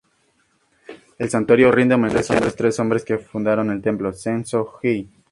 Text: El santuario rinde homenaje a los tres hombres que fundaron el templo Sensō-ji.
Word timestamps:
El 1.19 1.29
santuario 1.29 1.71
rinde 1.71 1.93
homenaje 1.93 2.33
a 2.35 2.39
los 2.39 2.55
tres 2.55 2.79
hombres 2.79 3.05
que 3.05 3.19
fundaron 3.19 3.69
el 3.69 3.83
templo 3.83 4.11
Sensō-ji. 4.11 5.07